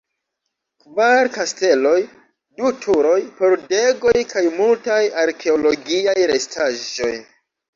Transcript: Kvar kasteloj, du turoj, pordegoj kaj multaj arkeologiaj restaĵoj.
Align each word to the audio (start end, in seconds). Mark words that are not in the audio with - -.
Kvar 0.83 1.27
kasteloj, 1.35 1.99
du 2.61 2.71
turoj, 2.85 3.19
pordegoj 3.41 4.17
kaj 4.33 4.45
multaj 4.57 4.99
arkeologiaj 5.27 6.17
restaĵoj. 6.33 7.15